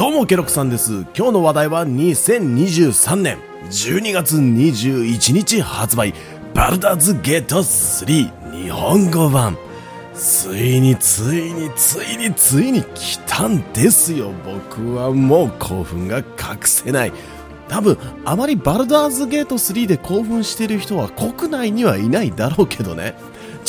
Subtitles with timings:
[0.00, 1.04] どうもケロクさんです。
[1.14, 3.36] 今日の話題は2023年。
[3.64, 6.14] 12月21日発売。
[6.54, 9.58] バルダーズゲート3日本語版。
[10.14, 14.32] ついについについについに来たんですよ。
[14.42, 16.24] 僕はもう興奮が隠
[16.62, 17.12] せない。
[17.68, 23.16] 多分あまりバルダーズゲート3で興奮している人は国内にはいないだろうけどね。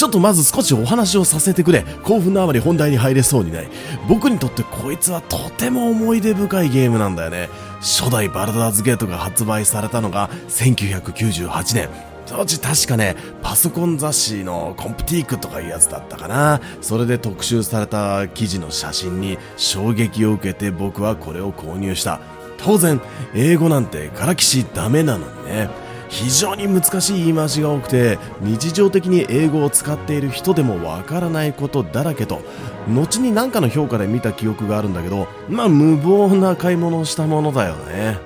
[0.01, 3.67] ちょっとまず少しお話をさせてくれ興奮のあまり本題に入れそうにない
[4.09, 7.49] 僕にとってこいつはとても思い出深いゲームなんだよね
[7.81, 11.89] 初代バルダーズゲートが発売されたのが1998年
[12.25, 16.61] 当時確かね、パソコン雑誌のコンプティークとかいうやつだったかな。
[16.79, 22.21] それで特集された記事の写真に衝撃を受けて僕はこれを購入した。
[22.57, 23.01] 当然、
[23.35, 25.90] 英語なんてからきしダメなのにね。
[26.11, 32.41] 非常に難しい言い回しが多くて日常的に英語を使っている人でもわからないことだらけと
[32.89, 38.19] 後に何かの評価で見た記憶があるんだけどまあ無謀な買い物をしたものだよね。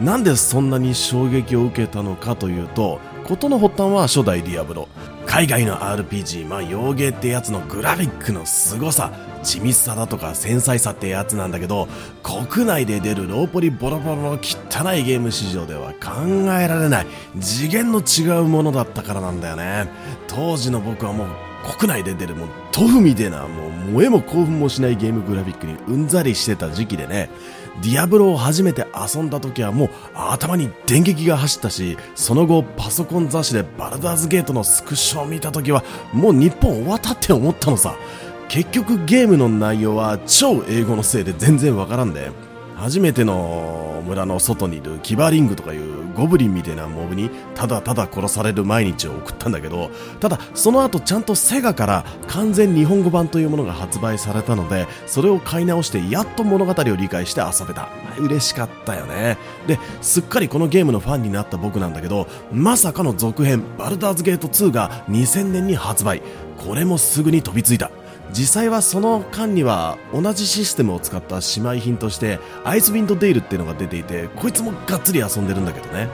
[0.00, 2.98] なんでそんなに衝撃を受けたのかというと
[3.32, 4.88] 事の発端は初代ディアブロ。
[5.24, 9.10] 海外の RPG まあ洋芸ってやつのグラフィックの凄さ
[9.42, 11.88] 緻密さだとか繊細さってやつなんだけど
[12.22, 14.36] 国内で出るローポリボロボロの汚
[14.94, 16.20] いゲーム市場では考
[16.60, 17.06] えられない
[17.40, 19.88] 次元の違うものだったからなんだよね。
[20.26, 21.28] 当時の僕はもう
[21.78, 27.30] 国内で出るもうトフみてなもう萌えも興奮もしないゲームグラフィックにうんざりしてた時期でね。
[27.80, 37.96] ディアブロを初めて遊んだ時はもう頭に電撃が走ったしその後パソコン雑誌でバルダーズゲートのスクショを見た時はもう日本終わったって思ったのさ。
[38.48, 42.30] 結局ゲームの内容は超英語のせいで全然わからんで。
[42.82, 57.88] 初めての村の外にいるキバリングとかいうゴブリンみたいなモブにただただ殺される毎日を送ったんだけどただその後ちゃんとセガから完全日本語版というものが発売されたのでそれを買い直してやっと物語を理解して遊べた。
[58.18, 59.38] 嬉しかったよね。
[59.68, 66.20] ですっかりこのゲームのファンになった僕なんだけどまさかの続編バルダーズゲート2が2000年に発売。
[66.58, 67.92] これもすぐに飛びついた。
[68.32, 76.08] 実際はその間には同じシステムを使った姉妹品としてアイスウィンドデイルっていうのが出ていてこいつもがっつり遊んでるんだけどね。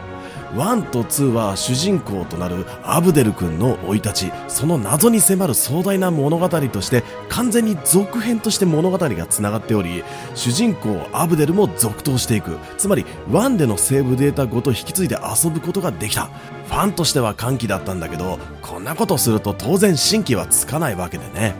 [0.54, 10.02] 1と2は主人公となるアブデル君の生い立ちその謎に迫る壮大な物語として完全に続編として物語が繋がっており
[10.34, 12.56] 主人公アブデルも続投していく。
[12.78, 16.30] つまり1でのセーブデータごと引き継いで遊ぶことができた。
[16.66, 21.54] ファンとしては歓喜だったんだけどこんなことすると当然新規はつかないわけでね。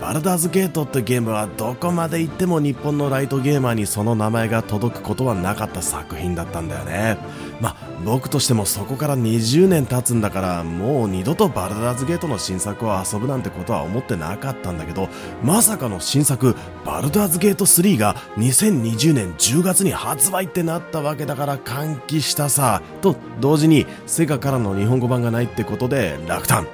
[0.00, 7.18] バルダーズゲートってゲームはどこまで行っても日本のライトゲーマーにその名前が届くことはなかった作品だったんだよね。
[7.60, 15.10] まあ、僕としてもそこから20年経つんだからもう二度とバルダーズゲートの新作を遊ぶなんてことは思ってなかったんだけど、
[15.44, 16.56] まさかの新作
[16.86, 22.80] バルダーズゲート3が2020年10月に発売ってなったわけだから歓喜したさ。
[23.02, 26.66] と同時にセガからの日本語版がないってことで落胆。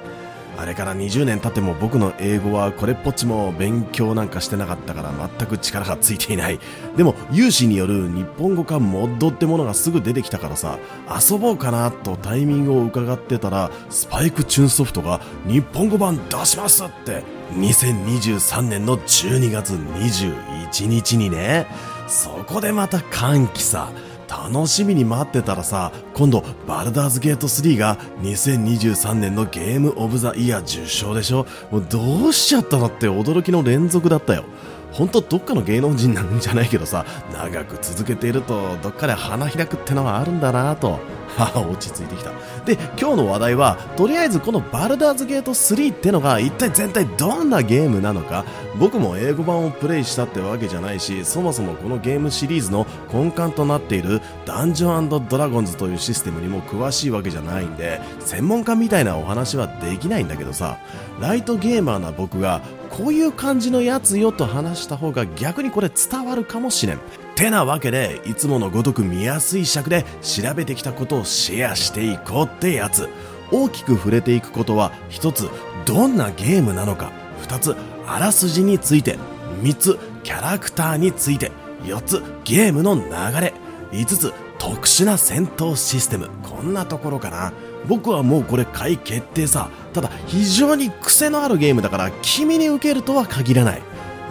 [0.57, 6.59] あれから20年経っても僕の英語はこれっぽっちも勉強なんかしてなかったから全く力がついていない。
[6.95, 21.67] でも有志による日本語化モッドってものがすぐ出てきたからさ、遊ぼうかなとタイミングを伺ってたら、スパイクチューンソフトが日本語版出しますって2023年の12月21日にね、
[22.07, 23.91] そこでまた歓喜さ。
[24.27, 31.45] 楽しみに待ってたらさ、今度、バルダーズゲート3が2023年のゲームオブザイヤー受賞でしょ？
[31.71, 34.43] もうどうしちゃったのって驚きの連続だったよ。
[34.91, 40.99] 本当どっかの芸能人なんじゃないけどさ、長く続けているとどっかで花開くってのはあるんだなと。
[41.45, 42.31] 落ち着いてきた。
[42.65, 48.45] で、今日の話題は、とりあえずこのバルダーズゲート3ってのが一体全体どんなゲームなのか、
[48.79, 60.77] 僕も英語版をプレイしたってわけじゃないし、そもそもこのゲームシリーズの根幹となっているダンジョンドラゴンズというシステムにも詳しいわけじゃないんで、専門家みたいなお話はできないんだけどさ、
[61.19, 66.99] ライトゲーマーな僕がこういう感じのやつよと話した方が逆にこれ伝わるかもしれん。
[67.37, 73.07] てなわけで、いつものごとく見やすい尺で調べてきたことをシェアしていこうってやつ。
[73.51, 75.47] 大きく触れていくことは、一つ、
[75.85, 77.11] どんなゲームなのか。
[77.39, 77.75] 二つ、
[78.07, 79.19] あらすじについて。
[79.61, 81.51] 三つ、キャラクターについて。
[81.85, 83.03] 四つ、ゲームの流
[83.39, 83.53] れ。
[83.91, 86.29] 五つ、特殊な戦闘システム。
[86.41, 87.53] こんなところかな。
[87.87, 89.69] 僕はもうこれ買い決定さ。
[89.93, 93.81] ただ、非常に癖のあるゲームだから、君に受けるとは限らない。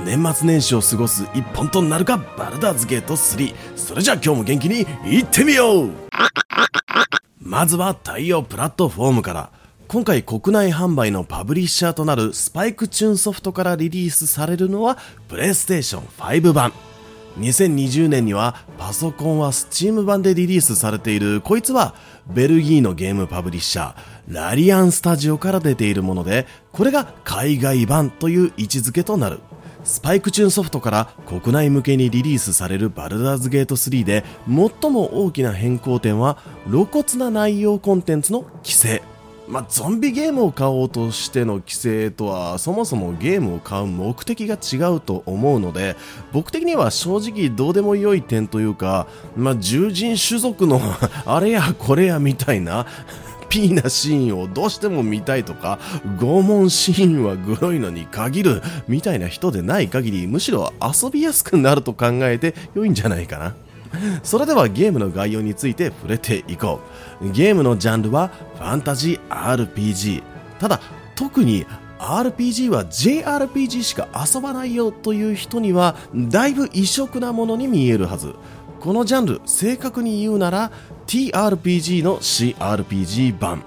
[0.05, 3.55] 年末年始を過ごす一本となるか、バルダーズゲート3。
[3.77, 5.91] それじゃあ今日も元気に行ってみよう
[7.41, 9.51] まずは対応プラットフォームから。
[9.89, 14.99] 今回国内販売のパブリッシャーとなるスパイクチューンソフトからリリースされるのは
[15.29, 16.73] プレイステーション5版。
[17.39, 21.95] 2020年にはパソコンは Steam 版でリリースされているこいつは
[22.27, 23.97] ベルギーのゲームパブリッシャー
[24.29, 29.41] ラリアンスタジオから出ているものでこれが海外版という位置づけとなる
[29.87, 36.39] スパイクチューンソフトから国内向けにリリースされるバルダーズゲート3で最も大きな変更点は
[36.69, 39.01] 露骨な内容コンテンツの規制。
[39.47, 45.95] まあ、ゾンビゲームを買おうとしての規制とはそもそもゲームを買う目的が違うと思うので
[46.33, 49.07] 僕的には正直どうでもよい点というか、
[49.37, 50.81] まあ、獣人種族の
[51.25, 52.87] あれやこれやみたいな
[53.49, 55.79] ピーなシーンをどうしても見たいとか、
[56.19, 63.55] 拷問シーンはグロいのに限るみたいな人でない限り、むしろ遊びやすくなると考えて良いんじゃないかな。
[64.23, 66.81] それではゲームの概要について触れていこ
[67.23, 67.31] う。
[67.31, 70.23] ゲームのジャンルはファンタジー RPG。
[70.59, 70.81] ただ、
[71.15, 71.67] 特に
[71.99, 78.35] RPG は JRPG しか遊ばないよという人にはだいぶ異色なものに見えるはず。
[78.87, 80.71] このジャンル、正確に言うなら
[81.09, 83.65] TRPG の CRPG 版。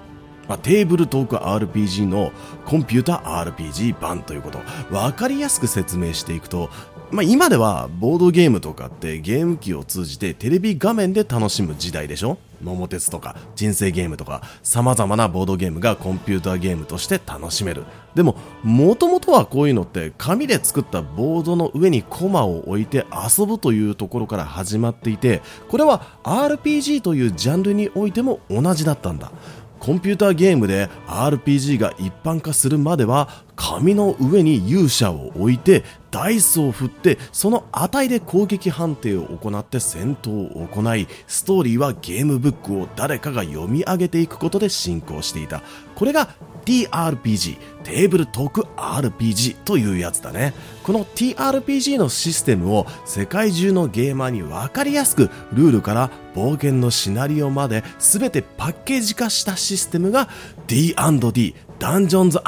[0.48, 2.32] まあ、テーブルトーク RPG の
[2.64, 4.60] コンピュータ RPG 版ということ。
[4.90, 6.70] 分かりやすく説明していくと、
[7.10, 12.38] まあ、今ではボードゲームとかってゲーム機を通じてテレビ画面で楽しむ時代でしょ？
[12.62, 17.84] 桃鉄とか人生ゲームとか様々なボードゲームがコンピューターゲームとして楽しめる。
[18.14, 23.06] でも、もともとはこういうのって紙で作ったボードの上にコマを置いて
[23.38, 29.30] 遊ぶというところから始まっていて、これは RPG というジャンルにおいても同じだったんだ。
[29.78, 33.28] コンピューターゲームで RPG が一般化するまでは
[33.60, 45.62] 紙の上に勇者を置いてダイスを振ってその値で攻撃判定を行って戦闘を行いストーリーはゲームブックを誰かが読み上げていくことで進行していた。
[45.94, 46.30] これが
[46.64, 50.54] TRPG テーブルトーク RPG というやつだね。
[50.82, 60.28] この TRPG のシステムを世界中のゲーマーに分かりやすくルールから冒険のシナリオまで全てパッケージ化したシステムが
[60.66, 62.40] D&D ダンジョンズ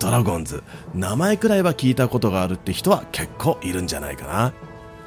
[0.00, 0.64] ドラゴンズ。
[0.96, 4.52] 名前くらいは聞いたことがあるって人は結構いるんじゃないかな。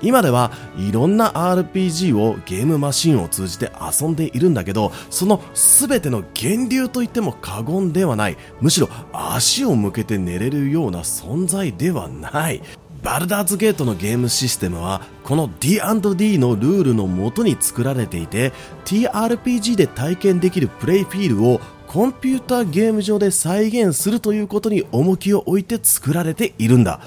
[0.01, 8.37] 今ではいろんな RPG をゲームマシンを通じて遊んでいるんだけどその全ての源流といっても過言ではない。
[8.61, 12.61] むしろ足を向けて寝れるような存在ではない。
[13.01, 18.53] バルダーズゲートのゲームシステムはこの D&D のルールのもとに作られていて
[18.85, 21.59] TRPG で体験できるプレイフィールを
[21.93, 27.01] コンピューターゲーム上で再現するということに重きを置いて作られているんだ。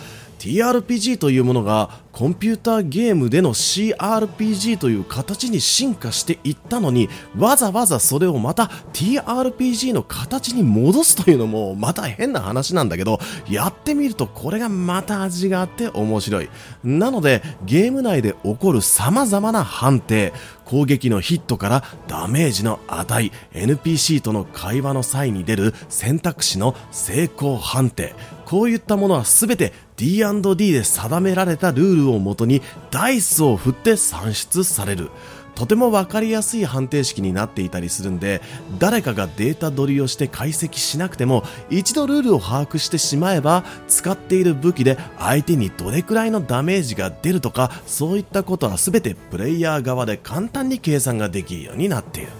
[0.46, 13.18] TRPG というものがコンピューターゲームでの CRPG という形に進化していったのにわざわざそれをまた TRPG の形に戻すというのもまた変な話なんだけど
[13.50, 16.48] やってみるとこれがまた味があって面白い。
[16.84, 20.32] なのでゲーム内で起こる様々な判定
[20.64, 28.14] 攻撃のヒットからダメージの値 NPC との会話の際に出る選択肢の成功判定
[28.46, 35.10] こういったものは全て D&D で定められたルールをもとにダイスを振って算出される。
[35.56, 38.42] とても分かりやすい判定式になっていたりするんで
[38.78, 52.32] 誰かがデータ取りをして解析しなくても一度ルールを把握してしまえば使っている武器で相手にどれくらいのダメージが出るとかそういったことは全てプレイヤー側で簡単に計算ができるようになっている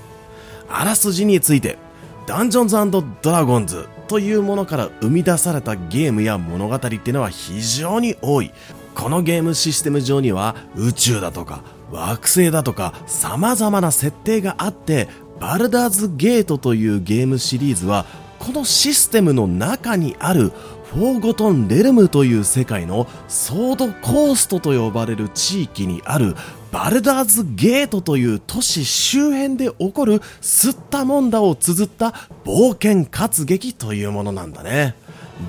[0.68, 1.78] あらすじについて
[2.26, 2.76] ダンジョンズ
[3.22, 8.52] ドラゴンズというものから生み出されたゲームや物語っていうのは非常に多い。
[8.94, 15.08] このゲームシステム上には宇宙だとか惑星だとか様々な設定があって
[15.38, 18.06] バルダーズゲートというゲームシリーズは
[18.38, 26.34] このシステムの中にあるーゴトン・レルムという世界のソードコーストと呼ばれる地域にある
[26.72, 34.94] バルダーズゲートという都市周辺で起こる吸ったもんだを綴った冒険活劇というものなんだね。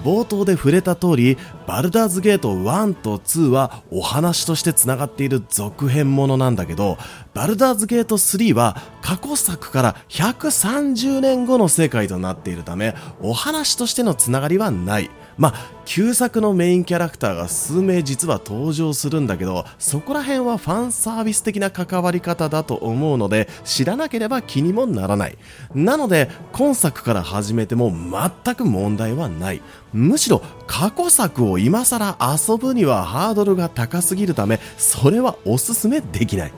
[0.04, 6.98] 冒頭で触れた通り、バルダーズゲート1と2はお話として繋がっている続編ものなんだけど、
[7.34, 15.10] バルダーズゲート3は過去作から130年後の世界となっているため、お話としての繋がりはない。
[15.38, 15.54] まあ、
[15.86, 25.38] 旧作のメインキャラクターが数名実は登場するんだけど、そこら辺はファンサービス的な関わり方だと思うので、知らなければ気にもならない。
[25.76, 29.62] なので、今作から始めても全く問題はない。
[29.94, 36.52] むしろ、過去作を今更遊ぶにはハードルが高すぎるため、それはおすすめできない。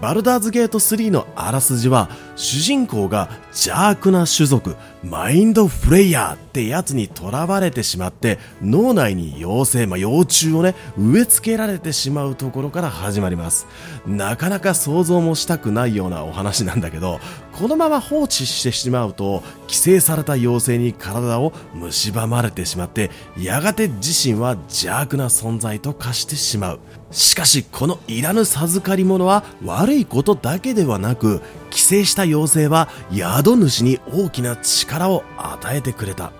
[0.00, 13.66] バルダーズゲート3のあらすじは、主人公が邪悪な種族、マインドフレイヤーってやつに囚われてしまって、脳内に妖精、まあ、幼虫をね、植え付けられてしまうところから始まります。
[14.06, 17.20] なかなか想像もしたくないようなお話なんだけど、
[17.58, 21.54] このまま放置してしまうと、寄生された妖精に体を
[21.90, 26.80] 蝕まれてしまって、やがて自身は邪悪な存在と化してしまう。
[27.10, 36.32] しかし、このいらぬ授かり物は悪いことだけではなく、寄生した妖精は宿主に大きな力を与えてくれた。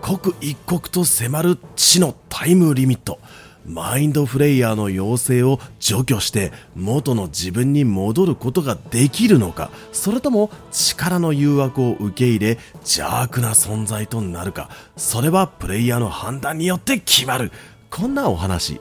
[0.00, 3.18] 刻一刻と迫る地のタイムリミット。
[3.66, 17.52] マインドフレイヤーの妖精を除去して元の自分に戻ることができるのかそれとも力の誘惑を受け入れ邪悪な存在となるかそれはプレイヤーの判断によって決まる。
[17.90, 18.80] こんなお話。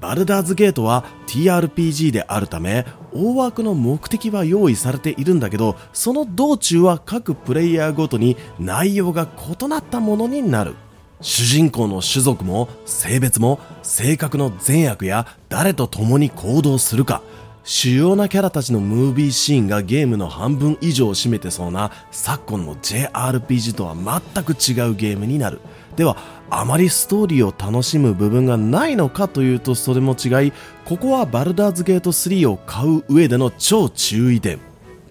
[0.00, 9.26] バルダーズゲートは TRPG であるため大枠の目的は用意されているんだけどその道中は各プレイヤーごとに内容が
[9.60, 10.74] 異なったものになる。
[11.20, 17.22] 主人公の種族も性別も性格の善悪や誰と共に行動するか。
[17.64, 25.60] 主要なキャラたちのムービーシーンがゲームの半分以上を占めてそうな昨今の JRPG とは全く違うゲームになる。
[25.96, 26.16] では
[26.48, 30.52] あまりストーリーを楽しむ部分がないのかというとそれも違い
[30.86, 34.60] ここはバルダーズゲート3を買う上での超注意点。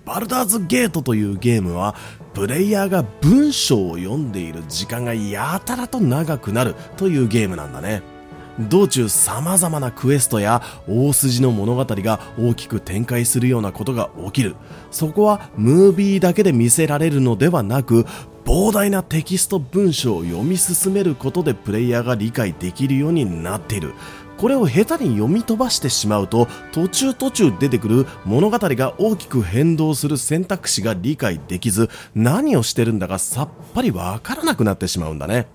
[0.03, 1.93] バルダーズゲートというゲームは
[2.37, 8.03] プレイヤーが文章を読んでいる時間がやたらと長くなるというゲームなんだね。
[8.59, 14.55] 道中様々なクエストや大筋の物語が大きく展開するようなことが起きる。
[14.91, 18.05] そこはムービーだけで見せられるのではなく
[18.45, 23.95] 膨大なテキスト文章を読み進めることでプレイヤーが理解できるようになっている。
[24.37, 35.47] これを下手に読み飛ばしてしまうと途中途中出てくる物語が大きく変動する選択肢が理解できず何をしてるんだかさっぱりわからなくなってしまうんだね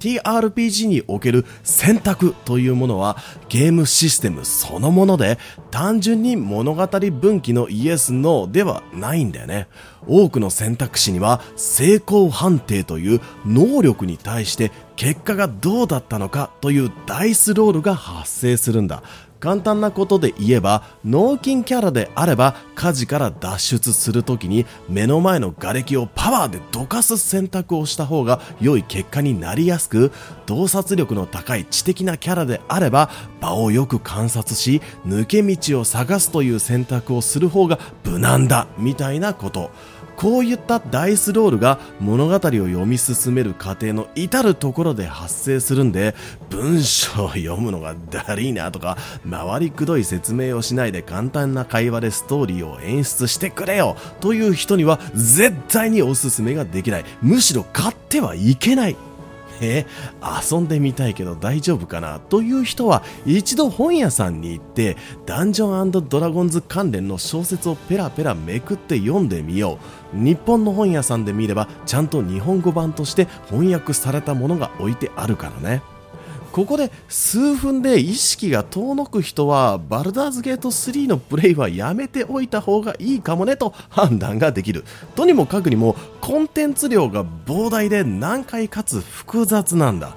[0.00, 3.18] TRPG における選択というものは
[3.48, 5.38] ゲームシステムそのもので
[5.70, 9.68] 単純に物語分岐のイエス・ノーではないんだよね。
[10.06, 19.02] 多くの選択肢には成功判定という能力に対して結果がどうだったのかというダイスロールが発生するんだ。
[19.40, 30.12] 簡単なことで言えば脳筋キャラであれば火事から脱出するときに目の前の瓦礫をパワーでどかす選択をした方が良い結果になりやすく
[30.46, 39.70] 洞察力の高い知的なキャラであれば場をよく観察し抜け道を探すという選択をする方が無難だみたいなこと。
[40.20, 46.14] こういったダイスロールが物語を読み進める過程の至るところで発生するんで
[46.50, 48.98] 文章を読むのがだりーなとか
[49.28, 57.04] 回りくどい説明をしないで簡単な会話でストーリーを演出してくれよという人には絶対におすすめができない。
[57.22, 58.96] むしろ買ってはいけない。
[59.60, 59.86] え
[60.50, 69.78] 遊んでみたいけど大丈夫かなという人は一度本屋さんに行ってダンジョンドラゴンズ関連の小説をペラペラめくって読んでみよ
[70.14, 70.16] う。
[70.16, 75.82] 日本の本屋さんで見ればちゃんと日本語版として翻訳されたものが置いてあるからね。
[76.52, 84.84] ここで数分で意識が遠のく人はバルダーズゲート3のプレイはやめておいた方がいいかもねと判断ができる。
[85.14, 90.16] とにもかくにもコンテンツ量が膨大で難解かつ複雑なんだ。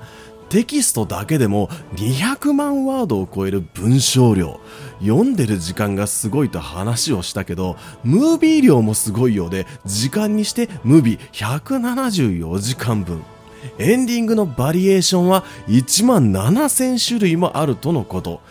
[0.49, 4.59] テキストだけでも200万ワードを超える文章量。
[4.99, 13.23] 読んでる時間がすごいと話をしたけどムービー量もすごいようで時間にしてムービー174時間分。
[13.77, 18.41] エンディングのバリエーションは1万7000種類もあるとのこと。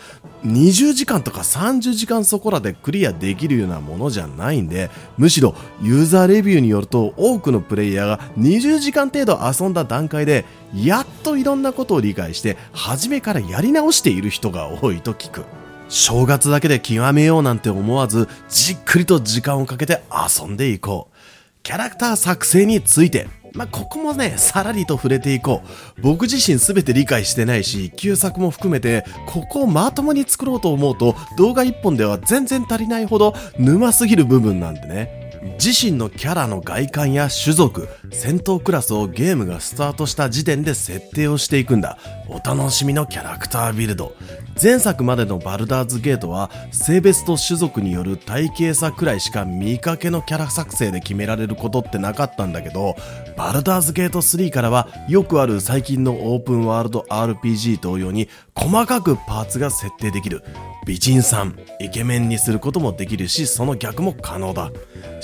[0.45, 15.43] 20時間とか30時間そこらでクリアできるようなものじゃないんで、むしろユーザーレビューによると多くのプレイヤーが20時間程度遊んだ段階で、やっといろんなことを理解して、初めからやり直している人が多いと聞く。
[15.87, 21.15] 正月だけで極めようなんて思わず、じっくりと時間をかけて遊んでいこう。
[21.61, 25.61] キャラクター作成について、まあ、ここもね、さらりと触れていこ
[25.97, 26.01] う。
[26.01, 35.22] 僕自身全て理解してないし、旧作も含めて、ここをまともに作ろうと思うと、動画一本では全然足りないほど沼すぎる部分なんでね。
[35.43, 41.97] 自身のキャラの外観や種族、戦闘クラスをゲームがスタートした時点で設定をしていくんだ。
[42.29, 44.15] お楽しみのキャラクタービルド。
[44.61, 52.95] 前作までのバルダーズゲートは性別と種族による体型差くらいしか見かけのキャラ作成で決められることってなかったんだけど、
[53.35, 60.43] バルダーズゲート3からはよくある最近のオープンワールド RPG 同様に細かくパーツが設定できる。
[60.85, 64.71] 美人さん、イケメンにすることもできるし、その逆も可能だ。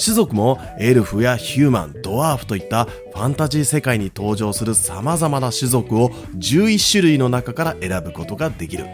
[0.02, 8.86] 種族もエルフやヒューマン、ドワーフといったファンタジー世界に登場する様々な種族を11種類の中から選ぶことができる。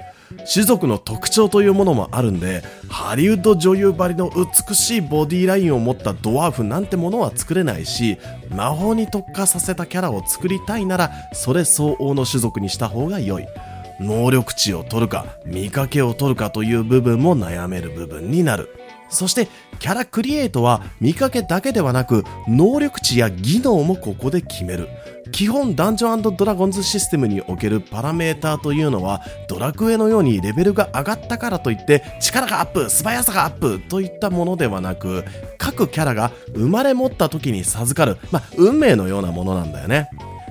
[0.51, 8.17] 種族の特徴というものもあるんで、ハリウッド女優ばりの美しいボディラインを持ったドワーフなんてものは作れないし、
[8.49, 13.45] 魔法に特化させたキャラを作りたいなら、それ相応の種族にした方が良い。
[13.99, 18.69] 能力値を取るか、見かけを取るかという部分も悩める部分になる。
[19.09, 19.47] そして、
[19.79, 24.89] キャラクリエイトは見かけだけではなく、能力値や技能もここで決める。
[25.31, 35.25] 基本ダンジョンドラゴンズシステムにおけるパラメーターというのはドラクエのようにレベルが上がったからといって力がアップ素早さがアップといったものではなく
[35.57, 40.09] 各キャラが生まれ持った時に授かる、まあ、運命のようなものなんだよね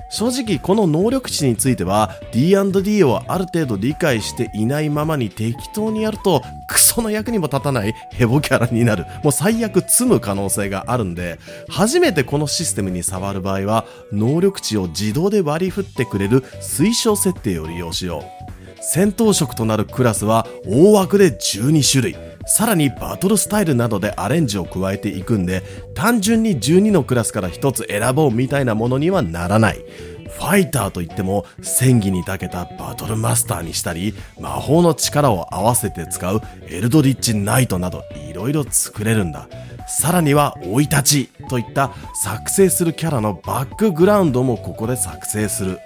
[0.09, 9.05] 正直この能力値については D&D をある程度理解していないままに適当にやるとクソの役にも立たない ヘボキャラになる。
[9.23, 18.45] もう最悪積む可能性があるんで初めてこのシステムに触る場合は能力値を自動で割り振ってくれる推奨設定を利用しよう。
[18.81, 22.34] 戦闘職となるクラスは大枠で12種類。
[22.45, 25.63] さらにバトルスタイルなどでアレンジを加えていくんで、
[25.95, 29.83] 単純に12のクラスから1つ選ぼうみたいなものにはならない。
[30.29, 39.47] ファイターといっても戦技に長けたバトルマスターにしたり、魔法の力を合わせて使うエルドリッチナイトなど色々作れるんだ。
[39.87, 45.79] さらには生い立ちといった作成するキャラのバックグラウンドもここで作成する。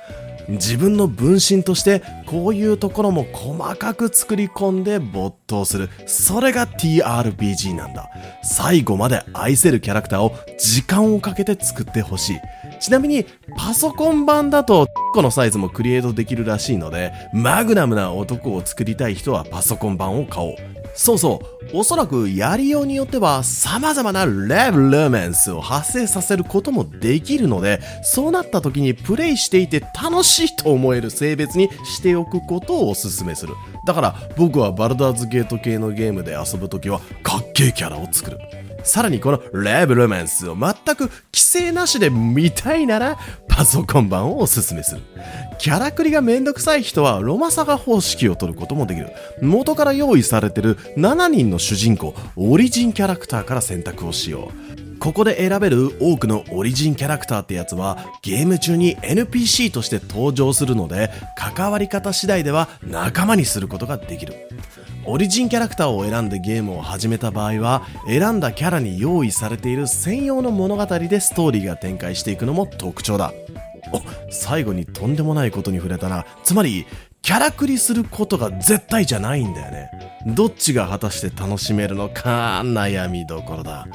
[0.49, 5.89] 自分の分身としてこういうところも細かく作り込んで没頭する。
[6.05, 8.09] それが TRPG なんだ。
[8.43, 12.39] 最後まで愛せるキャラクターを時間をかけて作ってほしい。
[12.79, 13.25] ちなみに、
[13.57, 20.78] パソコン版だと、このサイズもクリエイトできるらしいので、マグナムな男を作りたい人はパソコン版を買おう。
[20.99, 21.39] そうそ
[21.73, 21.77] う。
[21.77, 33.53] おそらくやりようによっては様々なレブルメンスを発生させることもできるので、そうなった時にプレイしていて楽しいと思える性別にしておくことをお勧めする。
[33.85, 38.37] だから僕はバルダーズゲート系のゲームで遊ぶ時はかっけえキャラを作る。
[38.89, 45.02] さらにこのレブロマンスを全く規制なしで見たいならパソコン版をおすすめする。
[45.60, 49.12] キャラクリがめんどくさい人はロマサガ方式を取ることもできる。
[49.41, 54.52] 元から用意されてる7人の主人公、オリジンキャラクターから選択をしよ
[54.86, 54.88] う。
[54.99, 64.35] ここで選べる多くのオリジンキャラクターってやつはゲーム中に NPC として登場するので関わり方次第では仲間にすることができる。
[65.05, 73.33] オリジンキャラクターを選んでゲームを始めた場合は選んだキャラに用意されている専用の物語でストーリーが展開していくのも特徴だ。
[73.91, 76.25] お最後にとんでもないことに触れたな。
[76.43, 76.85] つまり
[77.21, 79.89] キャラクリすることが絶対じゃないんだよね。
[80.27, 83.88] どっちが果たして楽しめるのか悩みどころだ。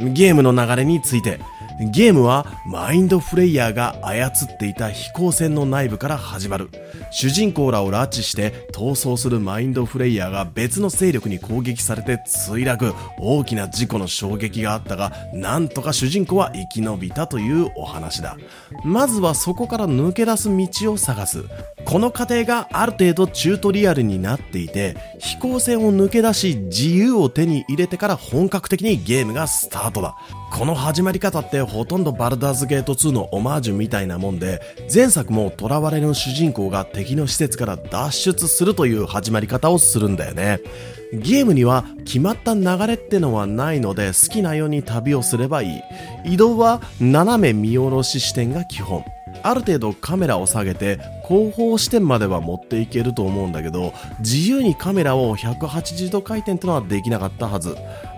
[0.00, 1.38] ゲームの流れについて。
[1.80, 6.68] ゲームはマインドフレイヤーが操っていた飛行船の内部から始まる。
[7.10, 12.94] 主人公らを拉致して逃走するマインドフレイヤーが別の勢力に攻撃されて墜落。
[13.18, 18.36] 大きな事故の衝撃があったが、なんとか主人公は生き延びたというお話だ。
[18.84, 21.44] まずはそこから抜け出す道を探す。
[21.86, 30.14] この過程がある程度チュートリアルになっていて、飛行船を抜け出し自由を手に入れてから本格的にゲームがスタートだ。
[30.50, 34.60] この始まり方ってほとんどバルダーズゲート2のオマージュみたいなもんで、
[34.92, 40.60] 前作も囚われの主人公が敵の施設から脱出するという始まり方をするんだよね。
[41.12, 45.82] ゲームには決まった流れってのはないので好きなように旅をすればい
[46.24, 46.32] い。
[46.34, 49.04] 移動は斜め見下ろし視点が基本。
[49.42, 57.76] ある程度カメラを下げて後方視点までは持っていけると思うんだけど自由にカメラを180度回転ってのはできなかったはず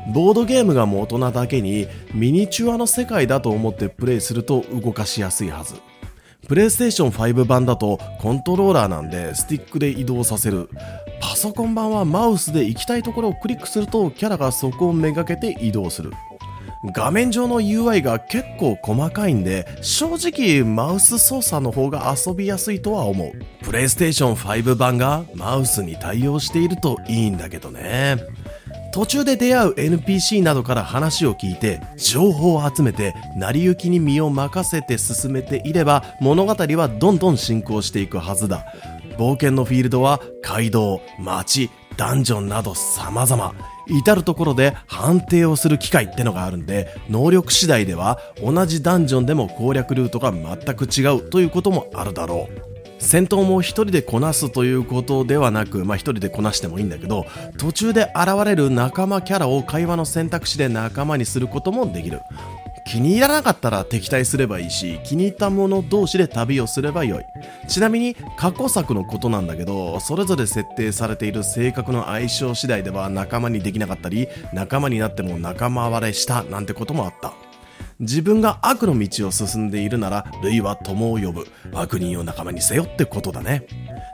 [0.08, 5.74] ボードゲームがもう大人だけにミニチュアの世界だと思ってプレイすると動かしやすいはず。
[6.48, 10.68] プレイステーション5版だとコントローラーなんでスティックで移動させる。
[11.20, 16.12] パソコン版はマウスで行きたいところをクリックするとキャラがそこをめがけて移動する。
[16.84, 23.32] 画面上の UI が結構細かいんで、正直マウス操作の方が遊びやすいとは思う。
[23.64, 28.16] プレイステーション5版がマウスに対応しているといいんだけどね。
[28.92, 38.66] 途中で出会う NPC などから話を聞いて情報を集めて成り行きに身を任せて進めていれば物語はどんどん進行していくはずだ。
[39.18, 43.54] 冒険のフィールドは街道、街、ダンジョンなど様々。
[43.88, 52.71] 至るところで判定をする機会ってのがあるんで能力次第では同じダンジョンでも攻略ルートが全く違うということもあるだろう。
[53.02, 57.26] 戦闘も一人でこなすということではなく、まあ一人でこなしてもいいんだけど、
[57.58, 62.22] 途中で現れる仲間キャラを会話の選択肢で仲間にすることもできる。
[62.84, 67.24] 気に入らなかったら敵対すればいいし、気に入った者同士で旅をすればよい。
[67.68, 77.34] ちなみに過去作のことなんだけど、それぞれ設定されている性格の相性次第では仲間にできなかったり、仲間になっても仲間割れしたなんてこともあった。
[78.00, 81.46] 自分が悪の道を進んでいるなら、類は友を呼ぶ。
[81.72, 83.66] 悪人を仲間にせよってことだね。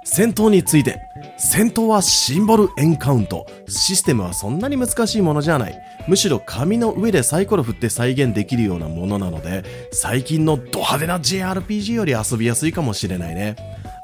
[0.04, 1.00] 戦闘について。
[1.38, 3.46] 戦闘はシンボルエンカウント。
[3.68, 5.78] システムはそんなに難しいものじゃない。
[6.06, 13.56] むしろ紙の上でサイコロ振って再現できるようなものなので、最近のド派手な JRPG より遊びやすいかもしれないね。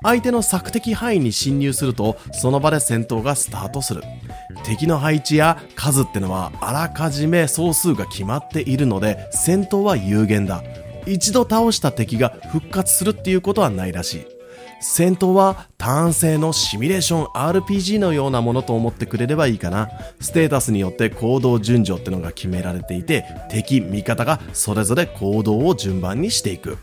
[0.04, 4.02] 相手の索敵範囲に侵入するとその場で戦闘がスタートする
[4.62, 10.62] 敵の配置や数ってのはあらかじめ総数が決まっているので戦闘は有限だ。
[11.06, 14.33] 一度倒した敵が復活するっていうことはないらしい。
[14.86, 19.88] 戦闘は単性のシミュレーション RPG のようなものと思ってくれればいいかな。
[20.20, 26.76] ステータスによって行動順序ってのが決められていて、敵、味方がそれぞれ行動を順番にしていく。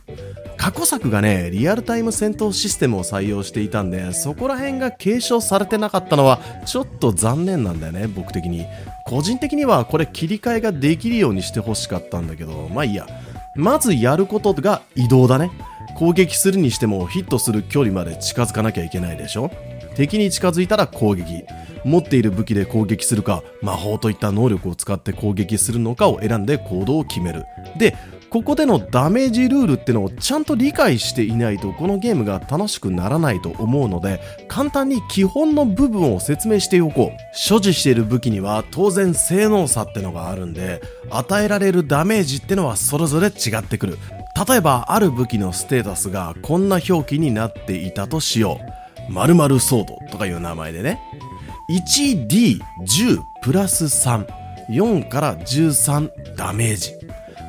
[0.58, 8.66] 過去作がね、リアルタイム戦闘システムを採用していたんで、そこら辺が継承されてなかったのは、ちょっと残念なんだよね、僕的に。
[9.06, 13.06] 個人的にはこれ切り替えができるようにしてほしかったんだけど、まあいいや。
[13.56, 15.52] まずやることが移動だね。
[15.98, 19.52] 攻撃するにしてもヒットする距離まで近づかなきゃいけないでしょ？
[19.96, 21.44] 敵に近づいたら攻撃。
[21.84, 27.44] 持っている武器で攻撃するか、魔法といった能力を使って攻撃するのかを選んで行動を決める。
[27.78, 27.96] で、
[28.30, 43.98] ここでのダメージルールってのをちゃんと理解していないとこのゲームが楽しくならないと思うので簡単に基本の部分を説明しておこう所持している武器には当然性能差ってのがあるんで与えられるダメージってのはそれぞれ違ってくる
[44.48, 48.60] 例えばある武器のステータスがこんな表記になっていたとしよ
[49.10, 49.12] う。
[49.12, 51.00] 〇〇ソードとかいう名前でね。
[51.70, 52.60] 1D10
[53.44, 56.94] プラス34から13ダメージ。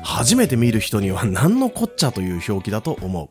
[0.03, 3.29] 初めて見る人には何のこっちゃという表記だと思う。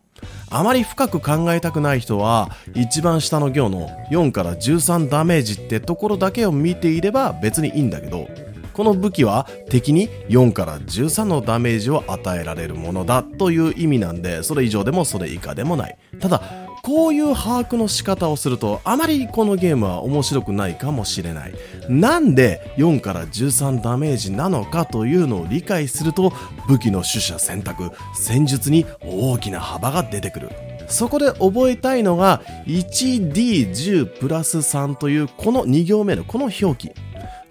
[0.51, 8.29] あまり深く考えたくない人は、一番下の行の4から13ダメージってところだけを見ていれば別にいいんだけど、
[8.73, 15.97] この武器は敵に4から13のダメージを与えられるものだという意味なんで、それ以上でもそれ以下でもない。
[16.21, 16.43] ただ、
[16.83, 21.55] こういう把握の仕方をするとあまりこのゲームは面白くないかもしれない。
[21.89, 26.33] なんで4から13ダメージなのかというのを理解すると
[26.67, 30.51] 武器の取捨選択、戦術に大きな幅が出てくる。
[30.89, 36.93] そこで覚えたいのが 1D10 プラス3というこの2行目のこの表記。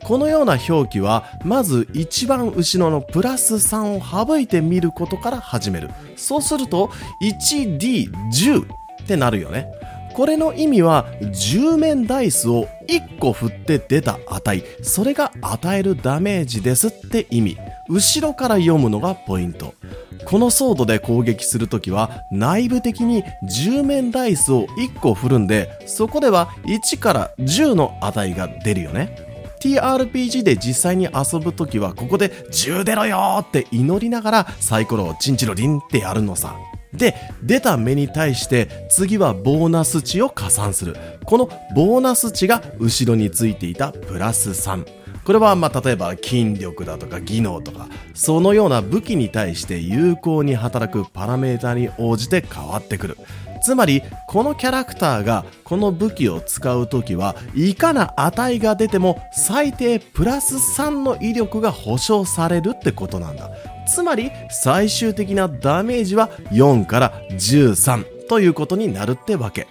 [0.04, 5.90] このような表記はまず一番後ろのプラス3を省いてみることから始める。
[6.16, 6.90] そうすると
[7.22, 8.68] 1D10 っ
[9.08, 9.72] てなるよね。
[10.14, 19.74] これの意味は10面ダイスを1個振って出た値それが与えるダメージですって意味後ろから読むのがポイント
[20.26, 29.31] このソードで攻撃するときは内部的に10面ダイスを1個振るんでそこでは1から10の値が出るよね
[29.62, 36.56] TRPG で実際に遊ぶときはここで10出ろよって祈りながらサイコロをチンチロリンってやるのさ
[36.94, 40.98] で、出た目に対して次はボーナス値を加算する。
[41.24, 44.86] このボーナス値が後ろについていたプラス3。
[45.24, 53.18] これはま例えば筋力だとか技能とかそのような武器に対して有効に働くパラメータに応じて変わってくる。
[53.62, 63.50] つまりこのキャラクターがこの武器を使うときはいかな値が出ても最低プラス3の威力が保証されるってことなんだ。
[63.88, 69.68] つまり最終的なダメージは4から13ということになるってわけ。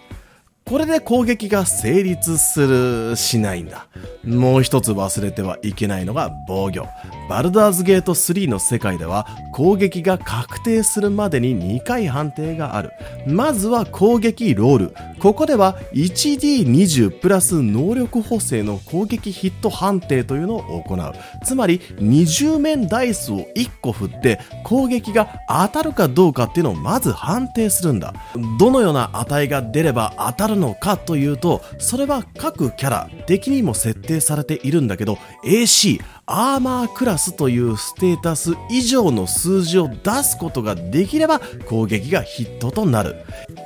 [0.70, 3.88] これで攻撃が成立する、しないんだ。
[4.24, 6.86] もう一つ忘れてはいけないのが防御。
[7.28, 9.26] バルダーズゲート3の世界では
[9.60, 12.92] 攻撃が確定するまでに2回判定がある。
[13.26, 14.94] まずは攻撃ロール。
[15.18, 21.12] ここでは 1D20 プラス能力補正の攻撃ヒット判定というのを行う。
[21.44, 28.14] つまり20面ダイスを1個振って攻撃が当たるかどうかっていうのをまず判定するんだ。
[28.58, 36.00] どのような値が出れば当たるのかというと、それは各キャラ、敵にも設定されているんだけど、AC、
[36.32, 43.16] アーマークラスというステータス以上の数字を出すことができれば攻撃がヒットとなる。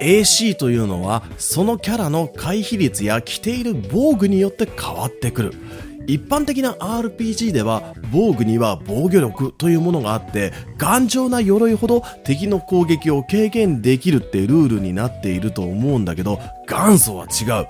[0.00, 5.52] AC というのはそのキャラの回避率や着ている防具によって変わってくる。
[6.06, 17.68] 一般的な RPG では防具には防御力というものがあって頑丈な鎧ほど敵の攻撃を軽減できるってルールになっていると思うんだけど元祖は違う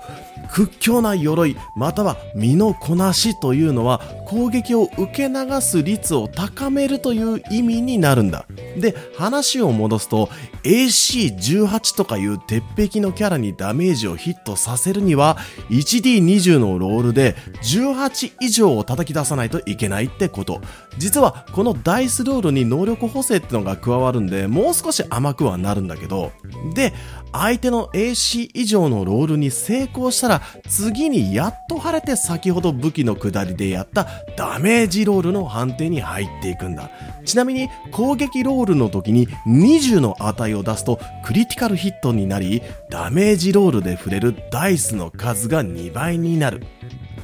[0.51, 8.45] 屈強な鎧または身のこなしというのは攻撃を受け流す率を高めるという意味になるんだ。
[8.77, 10.29] で話を戻すと
[10.63, 15.37] AC18 とかいう鉄壁のキャラにダメージをヒットさせるには
[15.69, 20.61] 1D20 のロールで18以上を叩き出さないといけないってこと。
[20.97, 26.31] 実はこのダイスロールに能力補正ってのが加わるんでもう少し甘くはなるんだけど。
[26.73, 26.93] で
[27.37, 36.89] 相手の AC 以上のロールに成功したら次にやっと晴れて先ほど武器の下りでやったダメージロールの判定に入っていくんだ。
[37.25, 46.63] ちなみに攻撃ロールの時に20の値を出すとクリティカルヒットになりダメージロールで触れるダイスの数が2倍になる。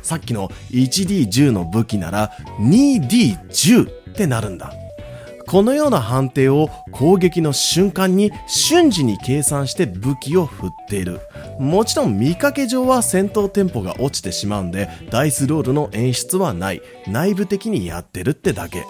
[0.02, 4.74] さっきの 1D10 の武器なら 2D10 ってなるんだ。
[5.51, 11.19] このような判定を攻撃の瞬間に瞬時に計算して武器を振っている。
[11.59, 16.81] もちろん見かけ上は戦闘テンポが落ちてしまうんで、ダイスロールの演出はない。
[17.12, 18.84] 内部的にやってるってだけ。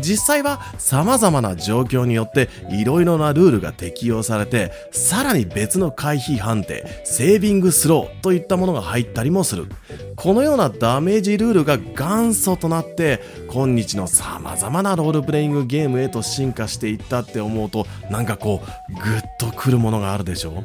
[0.00, 9.66] 実際は様々な状況によって色々なルールが適用されて、さらに別の回避判定、セービングスローといったものが入ったりもする。
[10.14, 20.62] このようなダメージルールが元祖となって、今日の様々なロールプレイングゲームへと進化していったって思うと、なんかこう、ぐっとくるものがあるでしょ？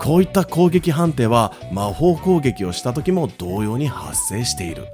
[0.00, 4.86] こういった攻撃判定は魔法攻撃をした時も同様に発生している。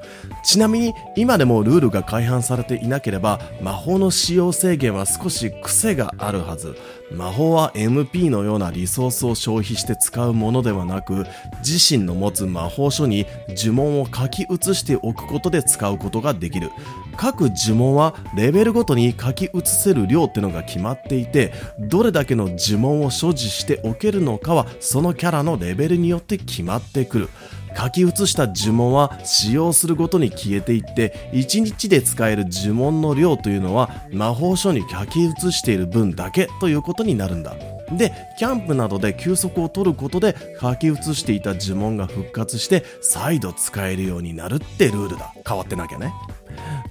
[0.45, 6.77] ちなみに今でもルールが改版されていなければ魔法の使用制限は少し癖があるはず。
[7.11, 11.25] 魔法は MP のようなリソースを消費して使うものではなく、
[11.67, 16.71] 自身の持つ魔法書に呪文を書き写しておくことで使うことができる。
[17.17, 27.29] 各呪文はレベルごとに書き写せる量ってのが決まっていて、どれだけの呪文を所持しておけるのかはそのキャラのレベルによって決まってくる。
[27.77, 37.55] 書き写した呪文は使用するごとに消えていって1日で使える呪文の量というのは魔法書に書き写している分だけということになるんだ。
[37.93, 45.33] でキャンプなどで休息を取ることで書き写していた呪文が復活して再度使えるようになるってルールだ。
[45.47, 46.13] 変わってなきゃね。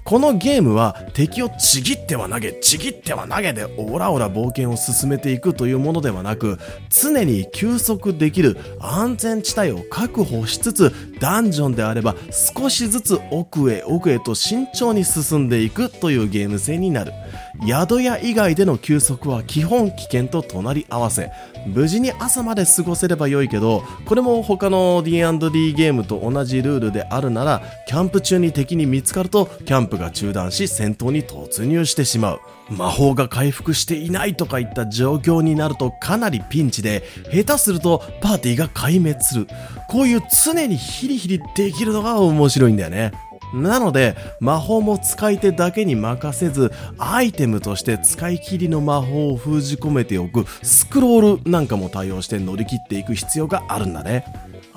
[0.04, 12.16] このゲームは敵をちぎっては投げ、ちぎっては投げでオラオラ冒険を進めていくというものではなく、常に休息できる安全地帯を確保しつつ、ダンジョンであれば
[12.56, 17.12] 少しずつ奥へ奥へと慎重に進んでいくというゲーム性になる。
[17.66, 21.30] 宿屋以外での休息は基本危険と隣り合わせ。
[21.66, 32.40] 無事に朝まで過ごせれば良いけど、これも他の D&D ゲームと同じルールであるなら、キャンプ中に敵に見つかると、キャンプが中断し戦闘に突入してしまう。
[32.70, 39.48] 魔法が回復していないとかいった状況になるとかなりピンチで、下手するとパーティーが壊滅する。
[39.88, 43.12] こういう常にヒリヒリできるのが面白いんだよね。
[43.52, 54.24] なので、魔法も使い手だけに任せず、アイテムとして使い切りの魔法を封じ込めておくスクロールなんかも対応して乗り切っていく必要があるんだね。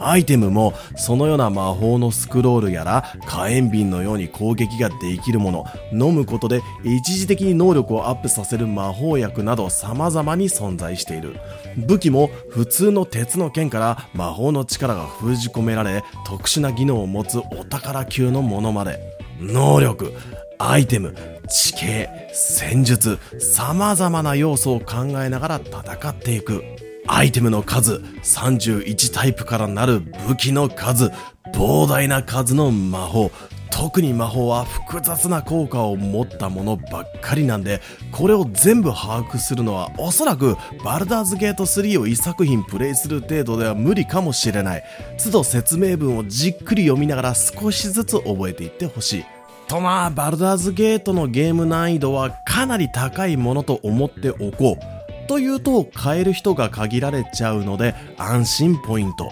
[0.05, 11.35] アイテムもそのような魔法のスクロールやら火炎瓶のように攻撃ができるもの飲むことで一時的に能力をアップさせる魔法薬など様々に存在している。
[11.77, 18.99] 武器も普通の鉄の剣から魔法の力が封じ込められ特殊な技能を持つお宝級のものまで。
[19.39, 20.13] 能力
[20.59, 21.15] アイテム
[21.49, 26.63] 地形戦術様々な要素を考えながら戦っていく。
[27.07, 31.11] アイテムの数、31タイプからなる武器の数、
[31.53, 33.31] 膨大な数の魔法、
[33.69, 44.83] 特に魔法は複雑な効果を持ったものばっかりなんで、これを全部把握するのはおそらくバルダーズゲート3を1作品プレイする程度では無理かもしれない。
[45.23, 49.25] 都度説明文をじっくり読みながら少しずつ覚えていってほしい。
[49.67, 54.92] とまあ、バルダーズゲートのゲーム難易度はかなり高いものと思っておこう。
[55.33, 59.31] というと買える人が限られちゃうので安心ポイント。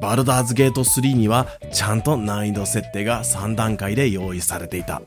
[0.00, 5.02] バルダーズゲート3にはちゃんと難易度設定が3段階で用意されていた。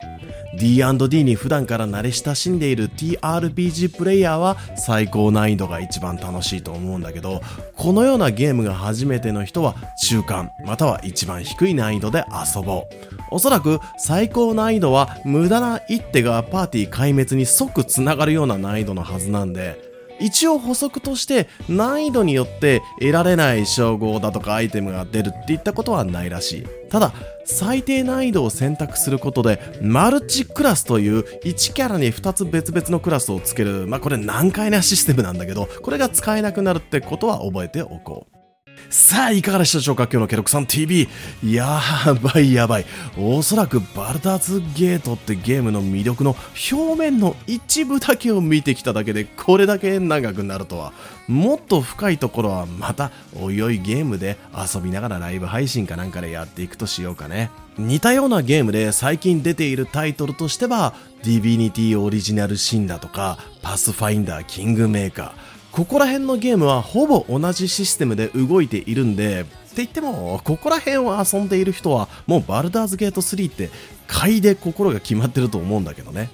[0.58, 7.40] D&D に普段から慣れ親しんでいる TRPG プレイヤーは最高難易度が一番楽しいと思うんだけど、
[7.74, 9.74] このようなゲームが初めての人は
[10.06, 12.84] 中間または一番低い難易度で遊ぼう。
[13.30, 26.66] おそらく最高難易度は無駄な一手がパーティー壊滅に即つながるような難易度のはずなんで、一応補足として難易度によって得られない称号だとかアイテムが出るっていったことはないらしい。
[26.88, 27.12] ただ、
[27.44, 38.43] 最低難易度を選択することでマルチクラスという1キャラに2つ別々のクラスをつける、まあこれ難解なシステムなんだけど、これが使えなくなるってことは覚えておこう。
[38.90, 40.04] さあ、いかがでしたでしょうか？
[40.04, 41.08] 今日のケロクさん TV。
[41.44, 41.80] や
[42.22, 42.86] ばいやばい。
[43.18, 46.36] おそらくバルダーズゲートってゲームの魅力の
[46.72, 50.92] 表面の一部だけを見てきただけでこれだけ長くなるとは。
[51.26, 57.50] もっと深いところはまたおいおいゲームで遊びながらライブ配信かなんかでやっていくとしようかね。
[57.76, 60.94] 似たようなゲームで最近出ているタイトルとしては、
[61.24, 65.32] ディビニティオリジナルシンだとか、パスファインダーキングメーカー、
[65.74, 73.70] ここら辺のゲームはほぼ同じシステムで動いているんで、って言っても、ここら辺を遊んでいる人は、もうバルダーズゲート3って
[74.06, 76.30] 買いで心が決まってると思うんだけどね。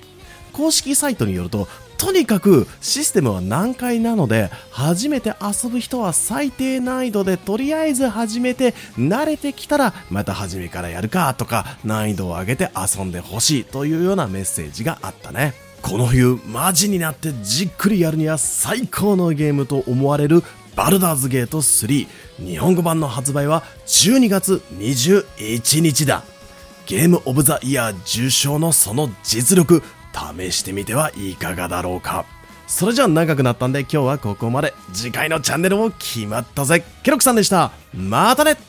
[0.52, 15.69] 公式サイトによると、とにかくシステムは難解なので、初めて遊ぶ人は最低難易度でとりあえず始めて、慣れてきたらまた初めからやるかとか、難易度を上げて遊んでほしいというようなメッセージがあったね。
[15.82, 20.42] この冬マジになってじっくりやるには最高のゲームと思われる
[20.76, 22.06] バルダーズゲート3
[22.38, 26.22] 日本語版の発売は12月21日だ。
[26.86, 29.82] ゲームオブザイヤー受賞のその実力
[30.38, 32.24] 試してみてはいかがだろうか。
[32.66, 34.74] それじゃあ長くなったんで今日はここまで。
[34.92, 36.84] 次回のチャンネルも決まったぜ。
[37.02, 37.72] ケロクさんでした。
[37.92, 38.56] またね。